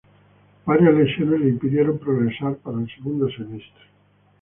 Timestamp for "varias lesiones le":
0.65-1.49